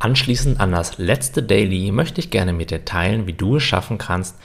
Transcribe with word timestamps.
Anschließend 0.00 0.60
an 0.60 0.70
das 0.70 0.98
letzte 0.98 1.42
Daily 1.42 1.90
möchte 1.90 2.20
ich 2.20 2.30
gerne 2.30 2.52
mit 2.52 2.70
dir 2.70 2.84
teilen, 2.84 3.26
wie 3.26 3.32
du 3.32 3.56
es 3.56 3.64
schaffen 3.64 3.98
kannst, 3.98 4.36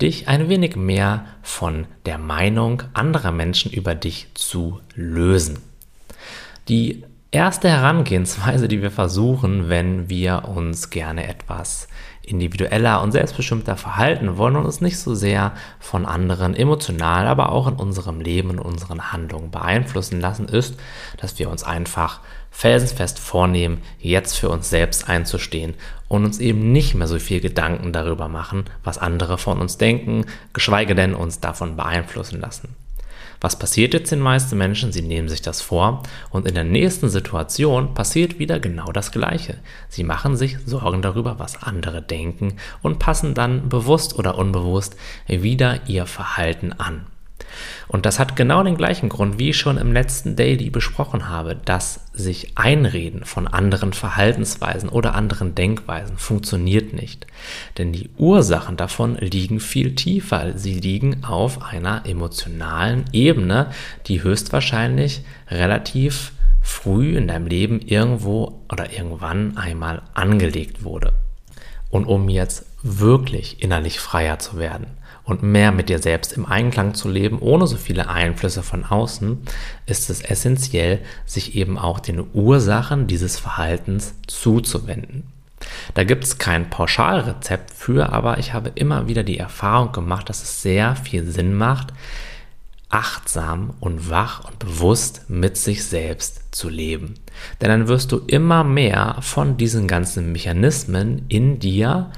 dich 0.00 0.26
ein 0.28 0.48
wenig 0.48 0.74
mehr 0.74 1.26
von 1.42 1.86
der 2.06 2.16
Meinung 2.16 2.82
anderer 2.94 3.30
Menschen 3.30 3.70
über 3.72 3.94
dich 3.94 4.28
zu 4.34 4.80
lösen. 4.94 5.58
Die 6.68 7.04
erste 7.32 7.70
Herangehensweise, 7.70 8.68
die 8.68 8.82
wir 8.82 8.90
versuchen, 8.90 9.68
wenn 9.68 10.08
wir 10.08 10.48
uns 10.54 10.90
gerne 10.90 11.26
etwas 11.26 11.88
individueller 12.24 13.02
und 13.02 13.10
selbstbestimmter 13.10 13.76
verhalten 13.76 14.36
wollen 14.36 14.54
und 14.54 14.64
uns 14.64 14.80
nicht 14.80 14.98
so 14.98 15.14
sehr 15.14 15.52
von 15.80 16.06
anderen 16.06 16.54
emotional, 16.54 17.26
aber 17.26 17.50
auch 17.50 17.66
in 17.66 17.74
unserem 17.74 18.20
Leben 18.20 18.50
und 18.50 18.60
unseren 18.60 19.12
Handlungen 19.12 19.50
beeinflussen 19.50 20.20
lassen, 20.20 20.46
ist, 20.46 20.78
dass 21.20 21.38
wir 21.38 21.50
uns 21.50 21.64
einfach 21.64 22.20
felsenfest 22.50 23.18
vornehmen, 23.18 23.82
jetzt 23.98 24.38
für 24.38 24.50
uns 24.50 24.70
selbst 24.70 25.08
einzustehen 25.08 25.74
und 26.08 26.24
uns 26.24 26.38
eben 26.38 26.70
nicht 26.70 26.94
mehr 26.94 27.08
so 27.08 27.18
viel 27.18 27.40
Gedanken 27.40 27.92
darüber 27.92 28.28
machen, 28.28 28.66
was 28.84 28.98
andere 28.98 29.38
von 29.38 29.58
uns 29.58 29.78
denken, 29.78 30.26
geschweige 30.52 30.94
denn 30.94 31.14
uns 31.14 31.40
davon 31.40 31.76
beeinflussen 31.76 32.40
lassen. 32.40 32.76
Was 33.40 33.58
passiert 33.58 33.94
jetzt 33.94 34.12
den 34.12 34.20
meisten 34.20 34.56
Menschen? 34.56 34.92
Sie 34.92 35.02
nehmen 35.02 35.28
sich 35.28 35.42
das 35.42 35.60
vor 35.60 36.02
und 36.30 36.46
in 36.46 36.54
der 36.54 36.64
nächsten 36.64 37.08
Situation 37.08 37.94
passiert 37.94 38.38
wieder 38.38 38.60
genau 38.60 38.92
das 38.92 39.12
Gleiche. 39.12 39.58
Sie 39.88 40.04
machen 40.04 40.36
sich 40.36 40.58
Sorgen 40.64 41.02
darüber, 41.02 41.38
was 41.38 41.62
andere 41.62 42.02
denken 42.02 42.56
und 42.82 42.98
passen 42.98 43.34
dann 43.34 43.68
bewusst 43.68 44.18
oder 44.18 44.38
unbewusst 44.38 44.96
wieder 45.26 45.80
ihr 45.86 46.06
Verhalten 46.06 46.72
an. 46.72 47.06
Und 47.88 48.06
das 48.06 48.18
hat 48.18 48.36
genau 48.36 48.62
den 48.62 48.76
gleichen 48.76 49.08
Grund, 49.08 49.38
wie 49.38 49.50
ich 49.50 49.56
schon 49.56 49.78
im 49.78 49.92
letzten 49.92 50.36
Daily 50.36 50.70
besprochen 50.70 51.28
habe, 51.28 51.56
dass 51.56 52.00
sich 52.12 52.52
Einreden 52.56 53.24
von 53.24 53.46
anderen 53.46 53.92
Verhaltensweisen 53.92 54.88
oder 54.88 55.14
anderen 55.14 55.54
Denkweisen 55.54 56.18
funktioniert 56.18 56.92
nicht. 56.92 57.26
Denn 57.78 57.92
die 57.92 58.10
Ursachen 58.16 58.76
davon 58.76 59.16
liegen 59.16 59.60
viel 59.60 59.94
tiefer. 59.94 60.58
Sie 60.58 60.74
liegen 60.74 61.24
auf 61.24 61.62
einer 61.62 62.06
emotionalen 62.06 63.04
Ebene, 63.12 63.70
die 64.06 64.22
höchstwahrscheinlich 64.22 65.22
relativ 65.48 66.32
früh 66.62 67.16
in 67.16 67.28
deinem 67.28 67.46
Leben 67.46 67.80
irgendwo 67.80 68.62
oder 68.70 68.92
irgendwann 68.92 69.56
einmal 69.56 70.02
angelegt 70.14 70.84
wurde. 70.84 71.12
Und 71.90 72.06
um 72.06 72.28
jetzt 72.28 72.66
wirklich 72.82 73.62
innerlich 73.62 74.00
freier 74.00 74.38
zu 74.38 74.56
werden, 74.58 74.86
und 75.24 75.42
mehr 75.42 75.72
mit 75.72 75.88
dir 75.88 75.98
selbst 75.98 76.32
im 76.32 76.46
Einklang 76.46 76.94
zu 76.94 77.08
leben, 77.08 77.38
ohne 77.38 77.66
so 77.66 77.76
viele 77.76 78.08
Einflüsse 78.08 78.62
von 78.62 78.84
außen, 78.84 79.42
ist 79.86 80.10
es 80.10 80.20
essentiell, 80.20 81.00
sich 81.26 81.54
eben 81.54 81.78
auch 81.78 82.00
den 82.00 82.24
Ursachen 82.32 83.06
dieses 83.06 83.38
Verhaltens 83.38 84.14
zuzuwenden. 84.26 85.24
Da 85.94 86.04
gibt 86.04 86.24
es 86.24 86.38
kein 86.38 86.70
Pauschalrezept 86.70 87.72
für, 87.72 88.12
aber 88.12 88.38
ich 88.38 88.52
habe 88.52 88.72
immer 88.74 89.06
wieder 89.06 89.22
die 89.22 89.38
Erfahrung 89.38 89.92
gemacht, 89.92 90.28
dass 90.28 90.42
es 90.42 90.62
sehr 90.62 90.96
viel 90.96 91.24
Sinn 91.24 91.54
macht, 91.54 91.92
achtsam 92.88 93.74
und 93.80 94.10
wach 94.10 94.44
und 94.44 94.58
bewusst 94.58 95.28
mit 95.28 95.56
sich 95.56 95.84
selbst 95.84 96.54
zu 96.54 96.68
leben. 96.68 97.14
Denn 97.60 97.68
dann 97.68 97.88
wirst 97.88 98.12
du 98.12 98.18
immer 98.26 98.64
mehr 98.64 99.16
von 99.20 99.56
diesen 99.56 99.88
ganzen 99.88 100.30
Mechanismen 100.32 101.24
in 101.28 101.58
dir 101.58 102.10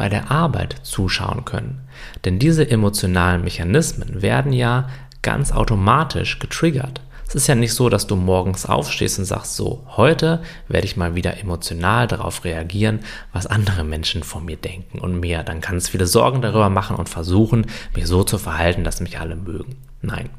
bei 0.00 0.08
der 0.08 0.30
Arbeit 0.30 0.76
zuschauen 0.80 1.44
können. 1.44 1.86
Denn 2.24 2.38
diese 2.38 2.70
emotionalen 2.70 3.44
Mechanismen 3.44 4.22
werden 4.22 4.54
ja 4.54 4.88
ganz 5.20 5.52
automatisch 5.52 6.38
getriggert. 6.38 7.02
Es 7.28 7.34
ist 7.34 7.48
ja 7.48 7.54
nicht 7.54 7.74
so, 7.74 7.90
dass 7.90 8.06
du 8.06 8.16
morgens 8.16 8.64
aufstehst 8.64 9.18
und 9.18 9.26
sagst, 9.26 9.56
so, 9.56 9.84
heute 9.98 10.40
werde 10.68 10.86
ich 10.86 10.96
mal 10.96 11.16
wieder 11.16 11.38
emotional 11.38 12.06
darauf 12.06 12.44
reagieren, 12.44 13.00
was 13.34 13.46
andere 13.46 13.84
Menschen 13.84 14.22
von 14.22 14.46
mir 14.46 14.56
denken 14.56 15.00
und 15.00 15.20
mehr. 15.20 15.42
Dann 15.42 15.60
du 15.88 15.92
viele 15.92 16.06
Sorgen 16.06 16.40
darüber 16.40 16.70
machen 16.70 16.96
und 16.96 17.10
versuchen, 17.10 17.66
mich 17.94 18.06
so 18.06 18.24
zu 18.24 18.38
verhalten, 18.38 18.84
dass 18.84 19.02
mich 19.02 19.20
alle 19.20 19.36
mögen. 19.36 19.76
Nein, 20.00 20.30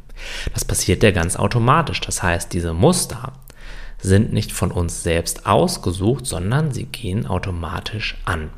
das 0.56 0.66
passiert 0.66 1.04
ja 1.04 1.12
ganz 1.12 1.36
automatisch. 1.36 2.02
Das 2.02 2.24
heißt, 2.24 2.52
diese 2.52 2.74
Muster 2.74 3.34
sind 4.00 4.34
nicht 4.34 4.52
von 4.54 4.72
uns 4.72 5.04
selbst 5.04 5.46
ausgesucht, 5.46 6.26
sondern 6.26 6.72
sie 6.72 6.86
gehen 6.86 7.28
automatisch 7.28 8.18
an. 8.26 8.50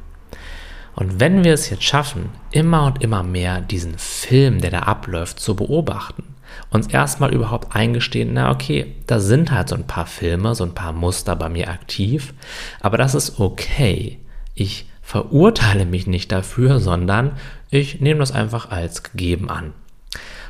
Und 0.95 1.19
wenn 1.19 1.43
wir 1.43 1.53
es 1.53 1.69
jetzt 1.69 1.83
schaffen, 1.83 2.29
immer 2.51 2.85
und 2.85 3.03
immer 3.03 3.23
mehr 3.23 3.61
diesen 3.61 3.97
Film, 3.97 4.61
der 4.61 4.71
da 4.71 4.79
abläuft, 4.79 5.39
zu 5.39 5.55
beobachten, 5.55 6.23
uns 6.69 6.87
erstmal 6.87 7.33
überhaupt 7.33 7.75
eingestehen, 7.75 8.33
na 8.33 8.51
okay, 8.51 8.95
da 9.07 9.19
sind 9.19 9.51
halt 9.51 9.69
so 9.69 9.75
ein 9.75 9.87
paar 9.87 10.05
Filme, 10.05 10.53
so 10.53 10.63
ein 10.63 10.75
paar 10.75 10.93
Muster 10.93 11.35
bei 11.35 11.49
mir 11.49 11.69
aktiv, 11.69 12.33
aber 12.79 12.97
das 12.97 13.15
ist 13.15 13.39
okay. 13.39 14.19
Ich 14.53 14.87
verurteile 15.01 15.85
mich 15.85 16.05
nicht 16.05 16.31
dafür, 16.31 16.79
sondern 16.79 17.33
ich 17.71 18.01
nehme 18.01 18.19
das 18.19 18.31
einfach 18.31 18.69
als 18.69 19.03
gegeben 19.03 19.49
an. 19.49 19.73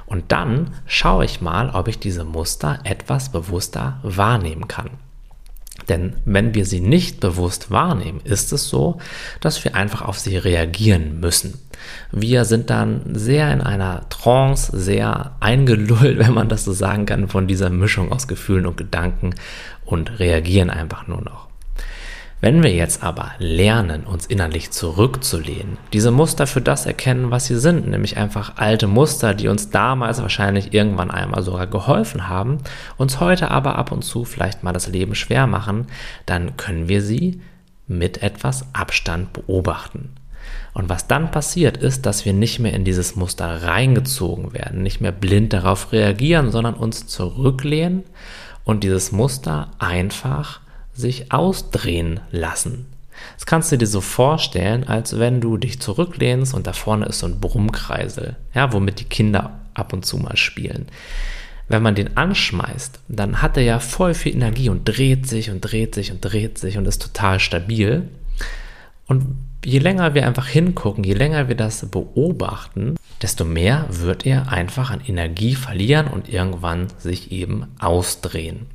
Und 0.06 0.31
dann 0.31 0.75
schaue 0.86 1.25
ich 1.25 1.42
mal, 1.42 1.70
ob 1.70 1.88
ich 1.88 2.00
diese 2.00 2.25
Muster 2.25 2.80
etwas 2.84 3.31
bewusster 3.31 4.00
wahrnehmen 4.04 4.68
kann. 4.68 4.92
Denn 5.89 6.16
wenn 6.25 6.53
wir 6.53 6.66
sie 6.66 6.79
nicht 6.79 7.19
bewusst 7.19 7.71
wahrnehmen, 7.71 8.21
ist 8.23 8.53
es 8.53 8.69
so, 8.69 8.99
dass 9.41 9.63
wir 9.63 9.75
einfach 9.75 10.01
auf 10.01 10.19
sie 10.19 10.38
reagieren 10.38 11.19
müssen. 11.19 11.59
Wir 12.11 12.45
sind 12.45 12.69
dann 12.69 13.01
sehr 13.13 13.51
in 13.51 13.61
einer 13.61 14.07
Trance, 14.09 14.77
sehr 14.77 15.35
eingelullt, 15.39 16.19
wenn 16.19 16.33
man 16.33 16.49
das 16.49 16.66
so 16.66 16.73
sagen 16.73 17.05
kann, 17.05 17.27
von 17.27 17.47
dieser 17.47 17.69
Mischung 17.69 18.11
aus 18.11 18.27
Gefühlen 18.27 18.66
und 18.66 18.77
Gedanken 18.77 19.35
und 19.85 20.19
reagieren 20.19 20.69
einfach 20.69 21.07
nur 21.07 21.21
noch. 21.21 21.53
Wenn 22.44 22.62
wir 22.62 22.74
jetzt 22.74 23.04
aber 23.04 23.31
lernen, 23.40 24.04
uns 24.04 24.26
innerlich 24.26 24.72
zurückzulehnen, 24.72 25.78
diese 25.94 26.12
Muster 26.12 26.46
für 26.46 26.59
das 26.59 26.86
erkennen, 26.86 27.31
was 27.31 27.46
sie 27.46 27.58
sind, 27.58 27.88
nämlich 27.88 28.18
einfach 28.18 28.58
alte 28.58 28.86
Muster, 28.86 29.34
die 29.34 29.48
uns 29.48 29.70
damals 29.70 30.22
wahrscheinlich 30.22 30.74
irgendwann 30.74 31.09
einmal 31.09 31.42
sogar 31.42 31.68
geholfen 31.68 32.28
haben, 32.28 32.58
uns 32.98 33.22
heute 33.22 33.50
aber 33.50 33.78
ab 33.78 33.94
und 33.94 34.02
zu 34.02 34.26
vielleicht 34.26 34.62
mal 34.62 34.74
das 34.74 34.90
Leben 34.90 35.16
schwer 35.16 35.48
machen, 35.48 35.88
dann 36.26 36.58
können 36.58 36.90
wir 36.90 37.02
sie 37.02 37.40
mit 37.88 38.22
etwas 38.22 38.66
Abstand 38.74 39.31
beobachten. 39.31 40.10
Und 40.74 40.90
was 40.90 41.08
dann 41.08 41.31
passiert 41.31 41.78
ist, 41.78 42.06
dass 42.06 42.25
wir 42.25 42.34
nicht 42.34 42.60
mehr 42.60 42.74
in 42.74 42.84
dieses 42.84 43.16
Muster 43.16 43.64
reingezogen 43.64 44.52
werden, 44.54 44.84
nicht 44.84 45.00
mehr 45.00 45.14
blind 45.14 45.54
darauf 45.54 45.94
reagieren, 45.94 46.52
sondern 46.52 46.74
uns 46.74 47.08
zurücklehnen 47.08 48.04
und 48.66 48.84
dieses 48.84 49.14
Muster 49.14 49.72
einfach 49.80 50.60
sich 50.94 51.31
ausdrehen 51.31 52.20
lassen. 52.31 52.86
Das 53.36 53.46
kannst 53.46 53.72
du 53.72 53.78
dir 53.78 53.88
so 53.88 54.02
vorstellen, 54.02 54.86
als 54.86 55.20
wenn 55.20 55.42
du 55.42 55.58
dich 55.58 55.80
zurücklehnst 55.80 56.54
und 56.54 56.68
da 56.68 56.74
vorne 56.74 57.06
ist 57.06 57.20
so 57.20 57.28
ein 57.28 57.40
Brummkreisel, 57.40 58.36
ja, 58.54 58.74
womit 58.74 59.00
die 59.00 59.06
Kinder 59.06 59.59
ab 59.74 59.94
und 59.94 60.06
zu 60.06 60.18
mal 60.18 60.38
spielen. 60.38 60.88
Wenn 61.68 61.81
man 61.81 61.96
den 61.96 62.18
anschmeißt, 62.18 63.00
dann 63.08 63.42
hat 63.42 63.58
er 63.58 63.64
ja 63.64 63.80
voll 63.80 64.14
viel 64.14 64.34
Energie 64.34 64.70
und 64.70 64.84
dreht 64.84 65.28
sich 65.28 65.50
und 65.50 65.62
dreht 65.62 65.96
sich 65.96 66.12
und 66.12 66.22
dreht 66.22 66.58
sich 66.58 66.78
und 66.78 66.86
ist 66.86 67.02
total 67.02 67.40
stabil. 67.40 68.10
Und 69.08 69.38
je 69.64 69.80
länger 69.80 70.14
wir 70.14 70.28
einfach 70.28 70.48
hingucken, 70.48 71.04
je 71.04 71.14
länger 71.14 71.48
wir 71.48 71.56
das 71.56 71.86
beobachten, 71.90 72.96
desto 73.22 73.46
mehr 73.46 73.86
wird 73.90 74.25
er 74.25 74.52
einfach 74.52 74.92
an 74.92 75.02
Energie 75.02 75.56
verlieren 75.56 76.08
und 76.08 76.28
irgendwann 76.28 76.88
sich 77.00 77.31
eben 77.31 77.68
ausdrehen. 77.80 78.68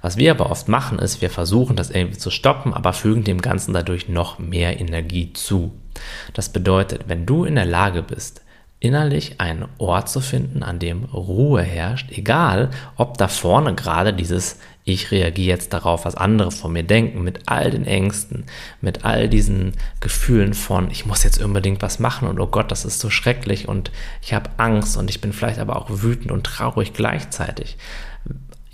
Was 0.00 0.16
wir 0.16 0.30
aber 0.32 0.50
oft 0.50 0.68
machen, 0.68 0.98
ist, 0.98 1.20
wir 1.20 1.30
versuchen 1.30 1.76
das 1.76 1.90
irgendwie 1.90 2.18
zu 2.18 2.30
stoppen, 2.30 2.74
aber 2.74 2.92
fügen 2.92 3.24
dem 3.24 3.40
Ganzen 3.40 3.72
dadurch 3.72 4.08
noch 4.08 4.38
mehr 4.38 4.80
Energie 4.80 5.32
zu. 5.32 5.72
Das 6.34 6.50
bedeutet, 6.50 7.04
wenn 7.08 7.26
du 7.26 7.44
in 7.44 7.54
der 7.54 7.66
Lage 7.66 8.02
bist, 8.02 8.42
innerlich 8.80 9.40
einen 9.40 9.66
Ort 9.78 10.08
zu 10.08 10.20
finden, 10.20 10.64
an 10.64 10.80
dem 10.80 11.04
Ruhe 11.04 11.62
herrscht, 11.62 12.10
egal 12.10 12.70
ob 12.96 13.16
da 13.16 13.28
vorne 13.28 13.74
gerade 13.74 14.12
dieses 14.12 14.58
ich 14.84 15.12
reagiere 15.12 15.56
jetzt 15.56 15.72
darauf, 15.72 16.04
was 16.04 16.16
andere 16.16 16.50
von 16.50 16.72
mir 16.72 16.82
denken, 16.82 17.22
mit 17.22 17.40
all 17.46 17.70
den 17.70 17.86
Ängsten, 17.86 18.44
mit 18.80 19.04
all 19.04 19.28
diesen 19.28 19.74
Gefühlen 20.00 20.54
von, 20.54 20.90
ich 20.90 21.06
muss 21.06 21.22
jetzt 21.22 21.40
unbedingt 21.40 21.82
was 21.82 22.00
machen 22.00 22.26
und 22.26 22.40
oh 22.40 22.48
Gott, 22.48 22.72
das 22.72 22.84
ist 22.84 22.98
so 22.98 23.08
schrecklich 23.08 23.68
und 23.68 23.92
ich 24.22 24.34
habe 24.34 24.50
Angst 24.56 24.96
und 24.96 25.08
ich 25.08 25.20
bin 25.20 25.32
vielleicht 25.32 25.60
aber 25.60 25.76
auch 25.76 25.88
wütend 25.88 26.32
und 26.32 26.44
traurig 26.44 26.92
gleichzeitig 26.92 27.76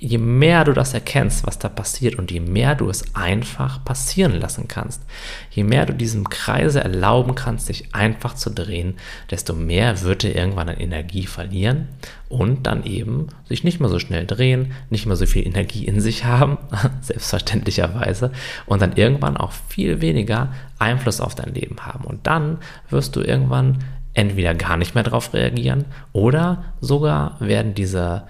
je 0.00 0.18
mehr 0.18 0.64
du 0.64 0.72
das 0.72 0.94
erkennst, 0.94 1.44
was 1.44 1.58
da 1.58 1.68
passiert 1.68 2.16
und 2.16 2.30
je 2.30 2.38
mehr 2.38 2.76
du 2.76 2.88
es 2.88 3.16
einfach 3.16 3.84
passieren 3.84 4.38
lassen 4.38 4.68
kannst, 4.68 5.02
je 5.50 5.64
mehr 5.64 5.86
du 5.86 5.92
diesem 5.92 6.28
Kreise 6.28 6.80
erlauben 6.80 7.34
kannst, 7.34 7.66
sich 7.66 7.94
einfach 7.94 8.34
zu 8.34 8.50
drehen, 8.50 8.94
desto 9.30 9.54
mehr 9.54 10.02
wird 10.02 10.22
er 10.22 10.36
irgendwann 10.36 10.68
an 10.68 10.76
Energie 10.76 11.26
verlieren 11.26 11.88
und 12.28 12.68
dann 12.68 12.84
eben 12.84 13.28
sich 13.48 13.64
nicht 13.64 13.80
mehr 13.80 13.88
so 13.88 13.98
schnell 13.98 14.24
drehen, 14.24 14.72
nicht 14.88 15.06
mehr 15.06 15.16
so 15.16 15.26
viel 15.26 15.44
Energie 15.44 15.84
in 15.84 16.00
sich 16.00 16.24
haben, 16.24 16.58
selbstverständlicherweise, 17.00 18.30
und 18.66 18.80
dann 18.80 18.96
irgendwann 18.96 19.36
auch 19.36 19.52
viel 19.68 20.00
weniger 20.00 20.52
Einfluss 20.78 21.20
auf 21.20 21.34
dein 21.34 21.54
Leben 21.54 21.76
haben. 21.80 22.04
Und 22.04 22.26
dann 22.28 22.58
wirst 22.88 23.16
du 23.16 23.20
irgendwann 23.20 23.78
entweder 24.14 24.54
gar 24.54 24.76
nicht 24.76 24.94
mehr 24.94 25.04
darauf 25.04 25.34
reagieren 25.34 25.86
oder 26.12 26.64
sogar 26.80 27.36
werden 27.40 27.74
diese 27.74 28.24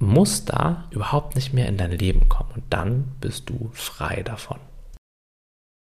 Muster 0.00 0.88
überhaupt 0.90 1.36
nicht 1.36 1.52
mehr 1.52 1.68
in 1.68 1.76
dein 1.76 1.92
Leben 1.92 2.28
kommen 2.28 2.50
und 2.54 2.64
dann 2.70 3.12
bist 3.20 3.50
du 3.50 3.70
frei 3.74 4.22
davon. 4.22 4.58